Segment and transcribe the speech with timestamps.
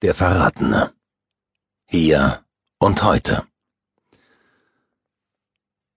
[0.00, 0.92] Der Verratene.
[1.84, 2.44] Hier
[2.78, 3.48] und heute.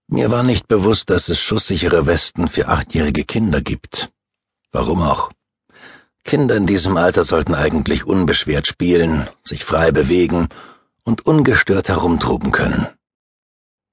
[0.07, 4.11] Mir war nicht bewusst, dass es schusssichere Westen für achtjährige Kinder gibt.
[4.71, 5.31] Warum auch?
[6.23, 10.49] Kinder in diesem Alter sollten eigentlich unbeschwert spielen, sich frei bewegen
[11.03, 12.87] und ungestört herumtoben können.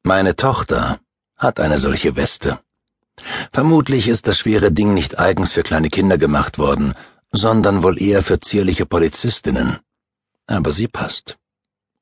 [0.04, 1.00] Meine Tochter
[1.36, 2.58] hat eine solche Weste.
[3.52, 6.94] Vermutlich ist das schwere Ding nicht eigens für kleine Kinder gemacht worden,
[7.30, 9.80] sondern wohl eher für zierliche Polizistinnen
[10.48, 11.38] aber sie passt.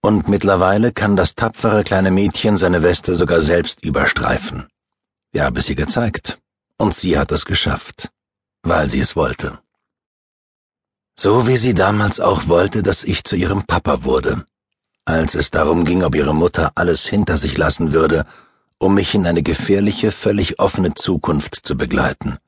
[0.00, 4.69] Und mittlerweile kann das tapfere kleine Mädchen seine Weste sogar selbst überstreifen.
[5.32, 6.38] Wir haben es ihr gezeigt,
[6.78, 8.10] und sie hat es geschafft,
[8.62, 9.59] weil sie es wollte.
[11.19, 14.47] So wie sie damals auch wollte, dass ich zu ihrem Papa wurde,
[15.05, 18.27] als es darum ging, ob ihre Mutter alles hinter sich lassen würde,
[18.78, 22.38] um mich in eine gefährliche, völlig offene Zukunft zu begleiten.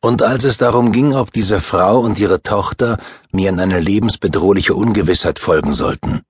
[0.00, 2.98] Und als es darum ging, ob diese Frau und ihre Tochter
[3.32, 6.22] mir in eine lebensbedrohliche Ungewissheit folgen sollten,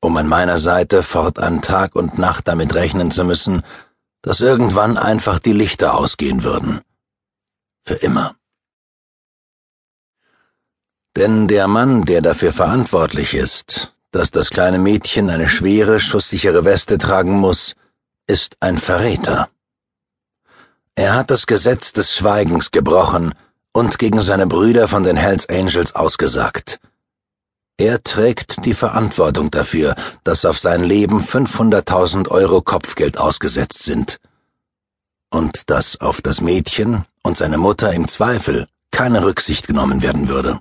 [0.00, 3.62] um an meiner Seite fortan Tag und Nacht damit rechnen zu müssen,
[4.22, 6.80] dass irgendwann einfach die Lichter ausgehen würden.
[7.84, 8.36] Für immer.
[11.16, 16.96] Denn der Mann, der dafür verantwortlich ist, dass das kleine Mädchen eine schwere, schusssichere Weste
[16.98, 17.74] tragen muss,
[18.26, 19.50] ist ein Verräter.
[20.94, 23.34] Er hat das Gesetz des Schweigens gebrochen
[23.72, 26.80] und gegen seine Brüder von den Hells Angels ausgesagt.
[27.78, 34.20] Er trägt die Verantwortung dafür, dass auf sein Leben 500.000 Euro Kopfgeld ausgesetzt sind.
[35.30, 40.60] Und dass auf das Mädchen und seine Mutter im Zweifel keine Rücksicht genommen werden würde.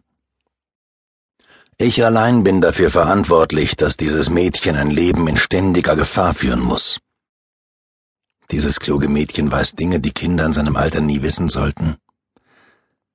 [1.77, 6.99] Ich allein bin dafür verantwortlich, dass dieses Mädchen ein Leben in ständiger Gefahr führen muss.
[8.51, 11.95] Dieses kluge Mädchen weiß Dinge, die Kinder in seinem Alter nie wissen sollten.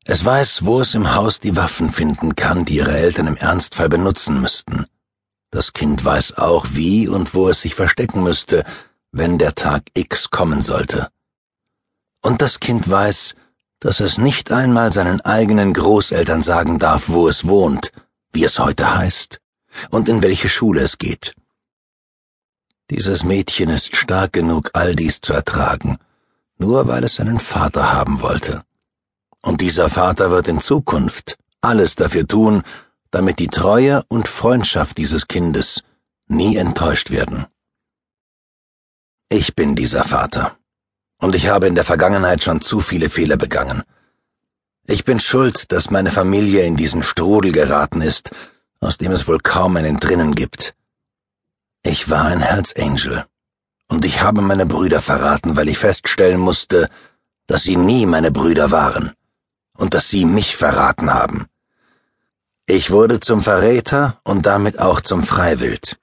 [0.05, 3.91] Es weiß, wo es im Haus die Waffen finden kann, die ihre Eltern im Ernstfall
[3.91, 4.85] benutzen müssten.
[5.51, 8.65] Das Kind weiß auch, wie und wo es sich verstecken müsste,
[9.13, 11.09] wenn der Tag X kommen sollte.
[12.23, 13.35] Und das Kind weiß,
[13.79, 17.93] dass es nicht einmal seinen eigenen Großeltern sagen darf, wo es wohnt,
[18.33, 19.41] wie es heute heißt
[19.91, 21.35] und in welche Schule es geht.
[22.91, 25.99] Dieses Mädchen ist stark genug, all dies zu ertragen,
[26.57, 28.63] nur weil es seinen Vater haben wollte.
[29.43, 32.63] Und dieser Vater wird in Zukunft alles dafür tun,
[33.11, 35.83] damit die Treue und Freundschaft dieses Kindes
[36.29, 37.47] nie enttäuscht werden.
[39.29, 40.57] Ich bin dieser Vater,
[41.19, 43.83] und ich habe in der Vergangenheit schon zu viele Fehler begangen.
[44.87, 48.31] Ich bin schuld, dass meine Familie in diesen Strudel geraten ist,
[48.79, 50.76] aus dem es wohl kaum einen drinnen gibt.
[51.89, 53.27] Ich war ein Herzangel,
[53.87, 56.91] und ich habe meine Brüder verraten, weil ich feststellen musste,
[57.47, 59.13] dass sie nie meine Brüder waren
[59.79, 61.47] und dass sie mich verraten haben.
[62.67, 65.97] Ich wurde zum Verräter und damit auch zum Freiwild.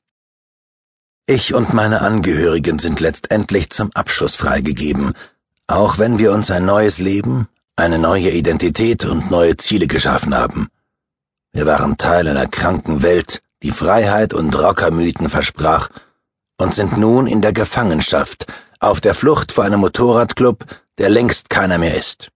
[1.25, 5.11] Ich und meine Angehörigen sind letztendlich zum Abschuss freigegeben,
[5.67, 10.69] auch wenn wir uns ein neues Leben, eine neue Identität und neue Ziele geschaffen haben.
[11.51, 15.89] Wir waren Teil einer kranken Welt, die Freiheit und Rockermythen versprach,
[16.57, 18.45] und sind nun in der Gefangenschaft,
[18.79, 20.65] auf der Flucht vor einem Motorradclub,
[20.97, 22.29] der längst keiner mehr ist,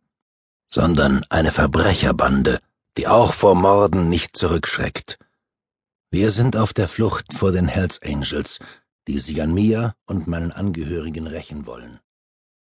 [0.67, 2.59] sondern eine Verbrecherbande,
[2.97, 5.19] die auch vor Morden nicht zurückschreckt.
[6.09, 8.59] Wir sind auf der Flucht vor den Hells Angels,
[9.07, 11.99] die sich an mir und meinen Angehörigen rächen wollen.